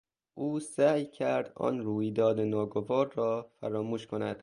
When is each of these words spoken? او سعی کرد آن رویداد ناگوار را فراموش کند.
او 0.33 0.59
سعی 0.59 1.05
کرد 1.05 1.51
آن 1.55 1.79
رویداد 1.79 2.39
ناگوار 2.41 3.11
را 3.15 3.51
فراموش 3.61 4.07
کند. 4.07 4.39